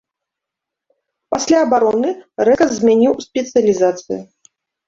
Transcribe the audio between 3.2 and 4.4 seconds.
спецыялізацыю.